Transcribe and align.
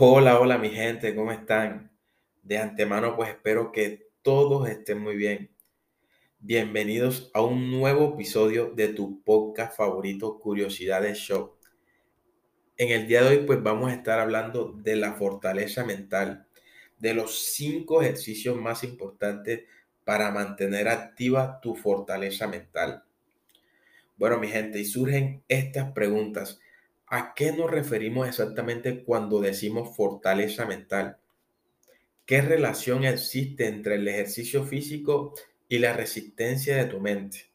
Hola, 0.00 0.38
hola 0.38 0.58
mi 0.58 0.70
gente, 0.70 1.12
¿cómo 1.16 1.32
están? 1.32 1.90
De 2.44 2.56
antemano 2.56 3.16
pues 3.16 3.30
espero 3.30 3.72
que 3.72 4.12
todos 4.22 4.68
estén 4.68 5.00
muy 5.00 5.16
bien. 5.16 5.50
Bienvenidos 6.38 7.32
a 7.34 7.40
un 7.40 7.72
nuevo 7.72 8.14
episodio 8.14 8.70
de 8.76 8.86
tu 8.90 9.24
podcast 9.24 9.76
favorito 9.76 10.38
Curiosidades 10.38 11.18
Show. 11.18 11.56
En 12.76 12.90
el 12.90 13.08
día 13.08 13.24
de 13.24 13.38
hoy 13.38 13.44
pues 13.44 13.60
vamos 13.60 13.90
a 13.90 13.94
estar 13.94 14.20
hablando 14.20 14.72
de 14.72 14.94
la 14.94 15.14
fortaleza 15.14 15.84
mental, 15.84 16.46
de 16.96 17.14
los 17.14 17.46
cinco 17.46 18.00
ejercicios 18.00 18.56
más 18.56 18.84
importantes 18.84 19.64
para 20.04 20.30
mantener 20.30 20.86
activa 20.86 21.58
tu 21.60 21.74
fortaleza 21.74 22.46
mental. 22.46 23.02
Bueno 24.16 24.38
mi 24.38 24.46
gente, 24.46 24.78
y 24.78 24.84
surgen 24.84 25.42
estas 25.48 25.90
preguntas. 25.90 26.60
¿A 27.10 27.32
qué 27.34 27.52
nos 27.52 27.70
referimos 27.70 28.28
exactamente 28.28 29.02
cuando 29.02 29.40
decimos 29.40 29.96
fortaleza 29.96 30.66
mental? 30.66 31.16
¿Qué 32.26 32.42
relación 32.42 33.04
existe 33.04 33.66
entre 33.66 33.94
el 33.94 34.06
ejercicio 34.06 34.64
físico 34.64 35.32
y 35.70 35.78
la 35.78 35.94
resistencia 35.94 36.76
de 36.76 36.84
tu 36.84 37.00
mente? 37.00 37.46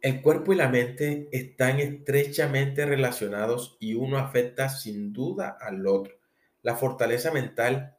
El 0.00 0.20
cuerpo 0.20 0.52
y 0.52 0.56
la 0.56 0.68
mente 0.68 1.28
están 1.30 1.78
estrechamente 1.78 2.84
relacionados 2.86 3.76
y 3.78 3.94
uno 3.94 4.18
afecta 4.18 4.68
sin 4.68 5.12
duda 5.12 5.56
al 5.60 5.86
otro. 5.86 6.14
La 6.62 6.74
fortaleza 6.74 7.30
mental 7.30 7.96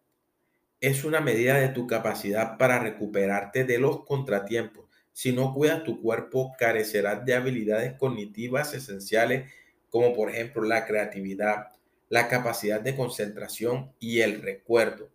es 0.81 1.05
una 1.05 1.21
medida 1.21 1.55
de 1.55 1.69
tu 1.69 1.87
capacidad 1.87 2.57
para 2.57 2.79
recuperarte 2.79 3.63
de 3.63 3.77
los 3.77 4.03
contratiempos. 4.03 4.89
Si 5.13 5.31
no 5.31 5.53
cuidas 5.53 5.85
tu 5.85 6.01
cuerpo, 6.01 6.51
carecerás 6.59 7.23
de 7.23 7.35
habilidades 7.35 7.93
cognitivas 7.93 8.73
esenciales 8.73 9.49
como 9.93 10.15
por 10.15 10.31
ejemplo 10.31 10.63
la 10.63 10.87
creatividad, 10.87 11.67
la 12.09 12.27
capacidad 12.27 12.81
de 12.81 12.95
concentración 12.95 13.93
y 13.99 14.21
el 14.21 14.41
recuerdo. 14.41 15.11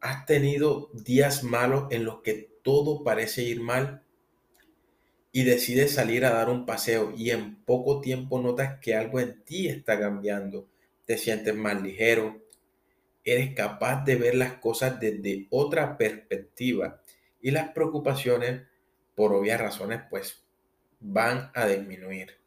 ¿Has 0.00 0.26
tenido 0.26 0.90
días 0.92 1.44
malos 1.44 1.86
en 1.92 2.04
los 2.04 2.20
que 2.22 2.50
todo 2.64 3.04
parece 3.04 3.44
ir 3.44 3.60
mal 3.60 4.02
y 5.30 5.44
decides 5.44 5.94
salir 5.94 6.24
a 6.24 6.30
dar 6.30 6.48
un 6.50 6.66
paseo 6.66 7.14
y 7.16 7.30
en 7.30 7.54
poco 7.62 8.00
tiempo 8.00 8.40
notas 8.40 8.80
que 8.80 8.96
algo 8.96 9.20
en 9.20 9.40
ti 9.44 9.68
está 9.68 10.00
cambiando? 10.00 10.66
Te 11.04 11.16
sientes 11.16 11.54
más 11.54 11.80
ligero, 11.80 12.42
eres 13.22 13.54
capaz 13.54 14.04
de 14.04 14.16
ver 14.16 14.34
las 14.34 14.54
cosas 14.54 14.98
desde 14.98 15.46
otra 15.50 15.96
perspectiva 15.96 17.00
y 17.40 17.52
las 17.52 17.68
preocupaciones, 17.68 18.62
por 19.14 19.32
obvias 19.32 19.60
razones, 19.60 20.00
pues 20.10 20.42
van 20.98 21.52
a 21.54 21.66
disminuir. 21.66 22.38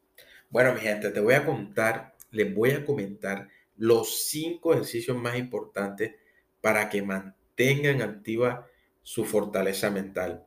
Bueno, 0.52 0.73
mi 0.73 0.81
gente, 0.81 1.11
te 1.11 1.21
voy 1.21 1.33
a 1.33 1.45
contar, 1.45 2.13
les 2.30 2.53
voy 2.53 2.71
a 2.71 2.85
comentar 2.85 3.47
los 3.77 4.25
cinco 4.27 4.73
ejercicios 4.73 5.16
más 5.16 5.38
importantes 5.38 6.16
para 6.59 6.89
que 6.89 7.02
mantengan 7.02 8.02
activa 8.02 8.67
su 9.02 9.23
fortaleza 9.23 9.89
mental. 9.89 10.45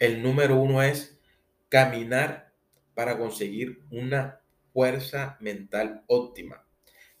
El 0.00 0.24
número 0.24 0.56
uno 0.56 0.82
es 0.82 1.20
caminar 1.68 2.52
para 2.94 3.16
conseguir 3.16 3.84
una 3.92 4.40
fuerza 4.72 5.36
mental 5.38 6.02
óptima. 6.08 6.66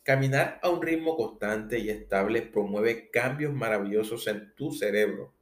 Caminar 0.02 0.58
a 0.60 0.70
un 0.70 0.82
ritmo 0.82 1.16
constante 1.16 1.78
y 1.78 1.88
estable 1.88 2.42
promueve 2.42 3.10
cambios 3.10 3.54
maravillosos 3.54 4.26
en 4.26 4.52
tu 4.56 4.72
cerebro. 4.72 5.34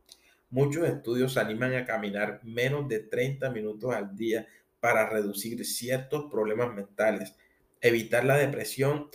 Muchos 0.50 0.86
estudios 0.86 1.38
animan 1.38 1.74
a 1.74 1.86
caminar 1.86 2.40
menos 2.44 2.86
de 2.86 2.98
30 2.98 3.48
minutos 3.48 3.94
al 3.94 4.14
día 4.14 4.46
para 4.82 5.08
reducir 5.08 5.64
ciertos 5.64 6.28
problemas 6.28 6.74
mentales, 6.74 7.36
evitar 7.80 8.24
la 8.24 8.36
depresión 8.36 9.10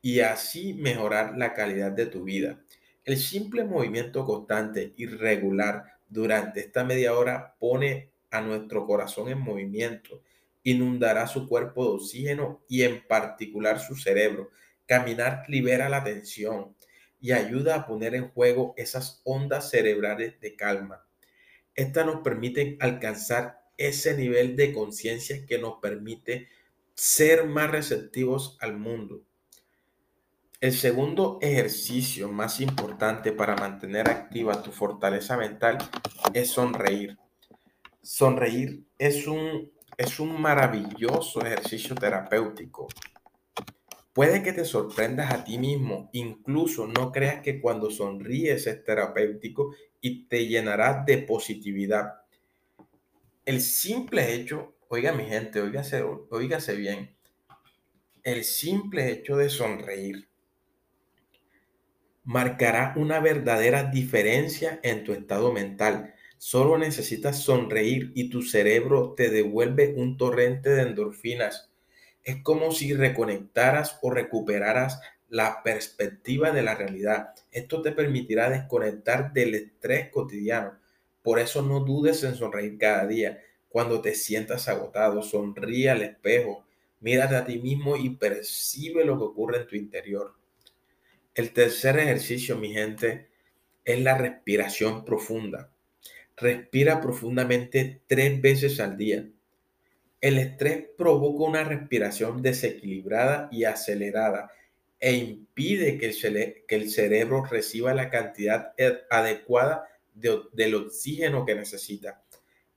y 0.00 0.20
así 0.20 0.74
mejorar 0.74 1.36
la 1.36 1.54
calidad 1.54 1.90
de 1.90 2.06
tu 2.06 2.22
vida. 2.22 2.62
El 3.04 3.16
simple 3.16 3.64
movimiento 3.64 4.24
constante 4.24 4.94
y 4.96 5.06
regular 5.06 5.96
durante 6.08 6.60
esta 6.60 6.84
media 6.84 7.14
hora 7.14 7.56
pone 7.58 8.12
a 8.30 8.40
nuestro 8.42 8.86
corazón 8.86 9.28
en 9.28 9.40
movimiento, 9.40 10.22
inundará 10.62 11.26
su 11.26 11.48
cuerpo 11.48 11.84
de 11.84 11.90
oxígeno 11.96 12.62
y 12.68 12.82
en 12.82 13.04
particular 13.04 13.80
su 13.80 13.96
cerebro. 13.96 14.50
Caminar 14.86 15.42
libera 15.48 15.88
la 15.88 16.04
tensión 16.04 16.76
y 17.20 17.32
ayuda 17.32 17.74
a 17.74 17.86
poner 17.88 18.14
en 18.14 18.28
juego 18.28 18.72
esas 18.76 19.20
ondas 19.24 19.68
cerebrales 19.68 20.38
de 20.38 20.54
calma. 20.54 21.04
Estas 21.74 22.06
nos 22.06 22.20
permiten 22.22 22.76
alcanzar 22.78 23.61
ese 23.76 24.16
nivel 24.16 24.56
de 24.56 24.72
conciencia 24.72 25.44
que 25.46 25.58
nos 25.58 25.80
permite 25.80 26.48
ser 26.94 27.46
más 27.46 27.70
receptivos 27.70 28.56
al 28.60 28.76
mundo. 28.76 29.22
El 30.60 30.72
segundo 30.72 31.38
ejercicio 31.42 32.30
más 32.30 32.60
importante 32.60 33.32
para 33.32 33.56
mantener 33.56 34.08
activa 34.08 34.62
tu 34.62 34.70
fortaleza 34.70 35.36
mental 35.36 35.78
es 36.32 36.50
sonreír. 36.50 37.18
Sonreír 38.00 38.84
es 38.96 39.26
un, 39.26 39.72
es 39.96 40.20
un 40.20 40.40
maravilloso 40.40 41.44
ejercicio 41.44 41.96
terapéutico. 41.96 42.86
Puede 44.12 44.42
que 44.42 44.52
te 44.52 44.64
sorprendas 44.64 45.32
a 45.32 45.42
ti 45.42 45.58
mismo, 45.58 46.10
incluso 46.12 46.86
no 46.86 47.10
creas 47.10 47.42
que 47.42 47.60
cuando 47.60 47.90
sonríes 47.90 48.66
es 48.66 48.84
terapéutico 48.84 49.74
y 50.00 50.26
te 50.28 50.46
llenará 50.46 51.02
de 51.04 51.18
positividad 51.18 52.21
el 53.44 53.60
simple 53.60 54.34
hecho, 54.34 54.76
oiga 54.88 55.12
mi 55.12 55.24
gente, 55.24 55.60
oígase, 55.60 56.02
oígase 56.02 56.76
bien, 56.76 57.16
el 58.22 58.44
simple 58.44 59.10
hecho 59.10 59.36
de 59.36 59.48
sonreír 59.48 60.28
marcará 62.24 62.94
una 62.96 63.18
verdadera 63.18 63.84
diferencia 63.84 64.78
en 64.84 65.02
tu 65.02 65.12
estado 65.12 65.52
mental. 65.52 66.14
Solo 66.38 66.78
necesitas 66.78 67.42
sonreír 67.42 68.12
y 68.14 68.30
tu 68.30 68.42
cerebro 68.42 69.14
te 69.16 69.28
devuelve 69.28 69.94
un 69.96 70.16
torrente 70.16 70.70
de 70.70 70.82
endorfinas. 70.82 71.72
Es 72.22 72.42
como 72.42 72.70
si 72.70 72.94
reconectaras 72.94 73.98
o 74.02 74.10
recuperaras 74.10 75.00
la 75.28 75.64
perspectiva 75.64 76.52
de 76.52 76.62
la 76.62 76.76
realidad. 76.76 77.34
Esto 77.50 77.82
te 77.82 77.90
permitirá 77.90 78.50
desconectar 78.50 79.32
del 79.32 79.56
estrés 79.56 80.10
cotidiano 80.10 80.81
por 81.22 81.38
eso 81.38 81.62
no 81.62 81.80
dudes 81.80 82.22
en 82.24 82.34
sonreír 82.34 82.78
cada 82.78 83.06
día. 83.06 83.42
Cuando 83.68 84.00
te 84.00 84.14
sientas 84.14 84.68
agotado, 84.68 85.22
sonríe 85.22 85.88
al 85.90 86.02
espejo, 86.02 86.64
mírate 87.00 87.36
a 87.36 87.44
ti 87.44 87.58
mismo 87.58 87.96
y 87.96 88.10
percibe 88.10 89.04
lo 89.04 89.16
que 89.16 89.24
ocurre 89.24 89.58
en 89.58 89.66
tu 89.66 89.76
interior. 89.76 90.34
El 91.34 91.52
tercer 91.52 91.98
ejercicio, 91.98 92.56
mi 92.58 92.72
gente, 92.72 93.28
es 93.84 94.00
la 94.00 94.18
respiración 94.18 95.04
profunda. 95.04 95.70
Respira 96.36 97.00
profundamente 97.00 98.02
tres 98.06 98.40
veces 98.40 98.80
al 98.80 98.96
día. 98.96 99.26
El 100.20 100.38
estrés 100.38 100.84
provoca 100.96 101.44
una 101.44 101.64
respiración 101.64 102.42
desequilibrada 102.42 103.48
y 103.50 103.64
acelerada 103.64 104.50
e 105.00 105.14
impide 105.14 105.98
que 105.98 106.06
el, 106.76 106.90
cerebro 106.90 107.44
reciba 107.44 107.92
la 107.92 108.08
cantidad 108.08 108.72
adecuada 109.10 109.88
del 110.12 110.74
oxígeno 110.74 111.44
que 111.44 111.54
necesita. 111.54 112.22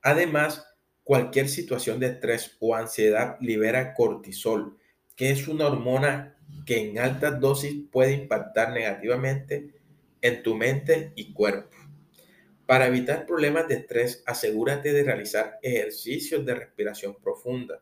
Además, 0.02 0.66
cualquier 1.04 1.48
situación 1.48 2.00
de 2.00 2.06
estrés 2.08 2.56
o 2.60 2.74
ansiedad 2.74 3.36
libera 3.40 3.94
cortisol, 3.94 4.76
que 5.14 5.30
es 5.30 5.48
una 5.48 5.66
hormona 5.66 6.36
que 6.64 6.78
en 6.78 6.98
altas 6.98 7.40
dosis 7.40 7.76
puede 7.90 8.12
impactar 8.12 8.72
negativamente 8.72 9.74
en 10.20 10.42
tu 10.42 10.54
mente 10.54 11.12
y 11.16 11.32
cuerpo. 11.32 11.76
Para 12.66 12.88
evitar 12.88 13.26
problemas 13.26 13.68
de 13.68 13.76
estrés, 13.76 14.24
asegúrate 14.26 14.92
de 14.92 15.04
realizar 15.04 15.58
ejercicios 15.62 16.44
de 16.44 16.56
respiración 16.56 17.14
profunda. 17.22 17.80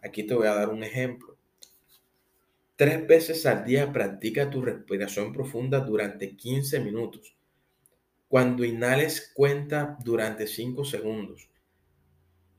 Aquí 0.00 0.22
te 0.22 0.34
voy 0.34 0.46
a 0.46 0.54
dar 0.54 0.70
un 0.70 0.82
ejemplo. 0.82 1.36
Tres 2.76 3.06
veces 3.06 3.44
al 3.46 3.64
día 3.64 3.92
practica 3.92 4.50
tu 4.50 4.62
respiración 4.62 5.32
profunda 5.32 5.80
durante 5.80 6.34
15 6.34 6.80
minutos. 6.80 7.36
Cuando 8.34 8.64
inhales, 8.64 9.30
cuenta 9.32 9.96
durante 10.02 10.48
5 10.48 10.84
segundos. 10.84 11.48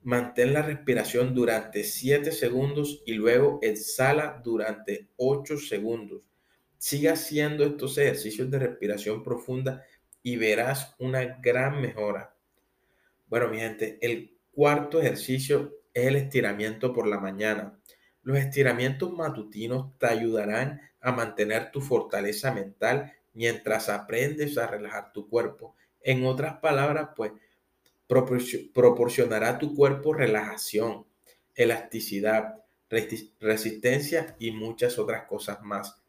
Mantén 0.03 0.53
la 0.53 0.61
respiración 0.61 1.35
durante 1.35 1.83
7 1.83 2.31
segundos 2.31 3.03
y 3.05 3.11
luego 3.15 3.59
exhala 3.61 4.41
durante 4.41 5.09
8 5.17 5.57
segundos. 5.57 6.21
Siga 6.77 7.11
haciendo 7.11 7.65
estos 7.65 7.97
ejercicios 7.97 8.49
de 8.49 8.59
respiración 8.59 9.21
profunda 9.21 9.83
y 10.23 10.37
verás 10.37 10.95
una 10.97 11.39
gran 11.41 11.81
mejora. 11.81 12.33
Bueno, 13.27 13.49
mi 13.49 13.57
gente, 13.57 13.97
el 14.01 14.39
cuarto 14.51 15.01
ejercicio 15.01 15.81
es 15.93 16.07
el 16.07 16.15
estiramiento 16.15 16.93
por 16.93 17.05
la 17.05 17.19
mañana. 17.19 17.77
Los 18.21 18.37
estiramientos 18.37 19.11
matutinos 19.11 19.97
te 19.97 20.07
ayudarán 20.07 20.79
a 21.01 21.11
mantener 21.11 21.69
tu 21.69 21.81
fortaleza 21.81 22.53
mental 22.53 23.11
mientras 23.35 23.89
aprendes 23.89 24.57
a 24.57 24.65
relajar 24.65 25.13
tu 25.13 25.29
cuerpo. 25.29 25.75
En 26.01 26.25
otras 26.25 26.57
palabras, 26.57 27.09
pues 27.15 27.33
proporcionará 28.07 29.49
a 29.49 29.59
tu 29.59 29.75
cuerpo 29.75 30.13
relajación, 30.13 31.05
elasticidad, 31.53 32.63
resistencia 33.39 34.35
y 34.39 34.51
muchas 34.51 34.97
otras 34.97 35.25
cosas 35.25 35.61
más. 35.61 36.01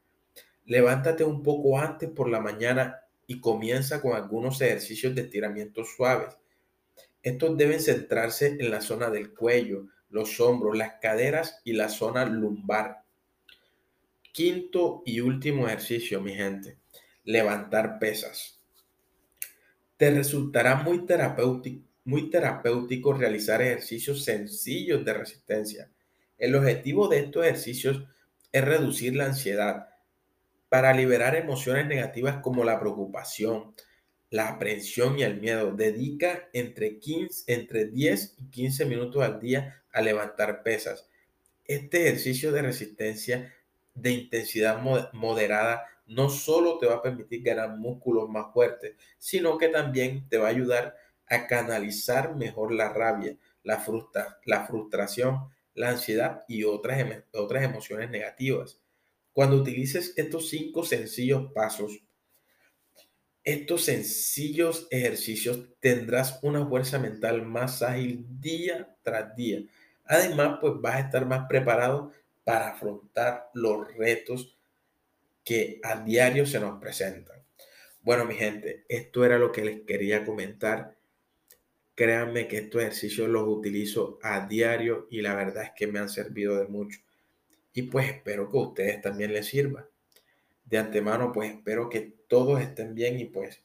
Levántate 0.64 1.24
un 1.24 1.42
poco 1.42 1.78
antes 1.78 2.10
por 2.10 2.28
la 2.28 2.40
mañana 2.40 3.00
y 3.26 3.40
comienza 3.40 4.00
con 4.00 4.14
algunos 4.14 4.60
ejercicios 4.60 5.14
de 5.14 5.22
estiramiento 5.22 5.84
suaves. 5.84 6.36
Estos 7.22 7.56
deben 7.56 7.80
centrarse 7.80 8.56
en 8.58 8.70
la 8.70 8.80
zona 8.80 9.10
del 9.10 9.32
cuello, 9.34 9.86
los 10.10 10.38
hombros, 10.40 10.76
las 10.76 10.94
caderas 11.00 11.60
y 11.64 11.72
la 11.72 11.88
zona 11.88 12.24
lumbar. 12.24 13.02
Quinto 14.32 15.02
y 15.06 15.20
último 15.20 15.66
ejercicio, 15.66 16.20
mi 16.20 16.34
gente, 16.34 16.78
levantar 17.26 17.98
pesas. 17.98 18.58
Te 19.98 20.10
resultará 20.10 20.76
muy 20.76 21.04
terapéutico, 21.04 21.86
muy 22.04 22.30
terapéutico 22.30 23.12
realizar 23.12 23.60
ejercicios 23.60 24.24
sencillos 24.24 25.04
de 25.04 25.12
resistencia. 25.12 25.90
El 26.38 26.54
objetivo 26.54 27.08
de 27.08 27.18
estos 27.18 27.44
ejercicios 27.44 28.04
es 28.52 28.64
reducir 28.64 29.16
la 29.16 29.26
ansiedad 29.26 29.88
para 30.68 30.94
liberar 30.94 31.34
emociones 31.34 31.86
negativas 31.86 32.38
como 32.42 32.64
la 32.64 32.78
preocupación, 32.78 33.74
la 34.30 34.48
aprensión 34.48 35.18
y 35.18 35.22
el 35.22 35.40
miedo. 35.40 35.72
Dedica 35.72 36.48
entre, 36.52 36.98
15, 36.98 37.52
entre 37.52 37.86
10 37.86 38.36
y 38.38 38.50
15 38.50 38.84
minutos 38.84 39.22
al 39.22 39.40
día 39.40 39.82
a 39.90 40.00
levantar 40.00 40.62
pesas. 40.62 41.08
Este 41.64 42.06
ejercicio 42.06 42.52
de 42.52 42.62
resistencia 42.62 43.52
de 43.94 44.12
intensidad 44.12 44.80
moderada 45.12 45.86
no 46.06 46.28
solo 46.28 46.78
te 46.78 46.86
va 46.86 46.96
a 46.96 47.02
permitir 47.02 47.42
ganar 47.42 47.76
músculos 47.76 48.28
más 48.28 48.52
fuertes, 48.52 48.94
sino 49.18 49.58
que 49.58 49.68
también 49.68 50.28
te 50.28 50.38
va 50.38 50.46
a 50.46 50.50
ayudar 50.50 50.96
a 51.28 51.46
canalizar 51.46 52.36
mejor 52.36 52.72
la 52.72 52.92
rabia, 52.92 53.36
la, 53.62 53.80
frustra 53.80 54.38
la 54.44 54.66
frustración, 54.66 55.50
la 55.74 55.90
ansiedad 55.90 56.44
y 56.48 56.64
otras, 56.64 57.04
otras 57.32 57.64
emociones 57.64 58.10
negativas. 58.10 58.80
Cuando 59.32 59.56
utilices 59.56 60.14
estos 60.16 60.48
cinco 60.48 60.84
sencillos 60.84 61.52
pasos, 61.52 62.00
estos 63.42 63.84
sencillos 63.84 64.88
ejercicios 64.90 65.68
tendrás 65.78 66.38
una 66.42 66.66
fuerza 66.66 66.98
mental 66.98 67.44
más 67.44 67.82
ágil 67.82 68.26
día 68.40 68.96
tras 69.02 69.36
día. 69.36 69.60
Además, 70.04 70.58
pues 70.60 70.74
vas 70.80 70.96
a 70.96 71.00
estar 71.00 71.26
más 71.26 71.46
preparado 71.48 72.12
para 72.44 72.70
afrontar 72.70 73.50
los 73.54 73.92
retos 73.94 74.55
que 75.46 75.80
a 75.84 76.02
diario 76.02 76.44
se 76.44 76.58
nos 76.58 76.80
presentan. 76.80 77.40
Bueno, 78.02 78.24
mi 78.24 78.34
gente, 78.34 78.84
esto 78.88 79.24
era 79.24 79.38
lo 79.38 79.52
que 79.52 79.64
les 79.64 79.80
quería 79.82 80.24
comentar. 80.24 80.96
Créanme 81.94 82.48
que 82.48 82.58
estos 82.58 82.82
ejercicios 82.82 83.28
los 83.28 83.44
utilizo 83.46 84.18
a 84.22 84.46
diario 84.48 85.06
y 85.08 85.22
la 85.22 85.36
verdad 85.36 85.62
es 85.62 85.70
que 85.76 85.86
me 85.86 86.00
han 86.00 86.08
servido 86.08 86.56
de 86.56 86.66
mucho. 86.66 86.98
Y 87.72 87.82
pues 87.82 88.08
espero 88.08 88.50
que 88.50 88.58
a 88.58 88.60
ustedes 88.60 89.00
también 89.00 89.32
les 89.32 89.46
sirva 89.46 89.88
de 90.64 90.78
antemano, 90.78 91.32
pues 91.32 91.52
espero 91.52 91.88
que 91.88 92.12
todos 92.26 92.60
estén 92.60 92.94
bien 92.94 93.20
y 93.20 93.26
pues 93.26 93.62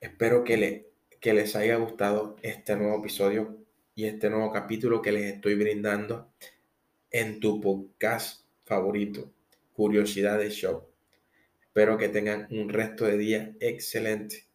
espero 0.00 0.42
que, 0.42 0.56
le, 0.56 0.88
que 1.20 1.34
les 1.34 1.54
haya 1.54 1.76
gustado 1.76 2.36
este 2.40 2.76
nuevo 2.76 2.98
episodio 2.98 3.58
y 3.94 4.06
este 4.06 4.30
nuevo 4.30 4.50
capítulo 4.50 5.02
que 5.02 5.12
les 5.12 5.34
estoy 5.34 5.54
brindando 5.54 6.32
en 7.10 7.40
tu 7.40 7.60
podcast 7.60 8.46
favorito, 8.64 9.30
Curiosidades 9.76 10.54
Show. 10.54 10.88
Espero 11.60 11.98
que 11.98 12.08
tengan 12.08 12.48
un 12.50 12.70
resto 12.70 13.04
de 13.04 13.18
día 13.18 13.54
excelente. 13.60 14.45